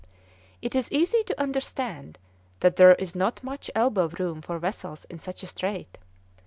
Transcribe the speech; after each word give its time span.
It 0.63 0.73
is 0.73 0.91
easy 0.91 1.21
to 1.25 1.39
understand 1.39 2.17
that 2.61 2.77
there 2.77 2.95
is 2.95 3.13
not 3.13 3.43
much 3.43 3.69
elbow 3.75 4.07
room 4.07 4.41
for 4.41 4.57
vessels 4.57 5.05
in 5.11 5.19
such 5.19 5.43
a 5.43 5.45
strait. 5.45 5.99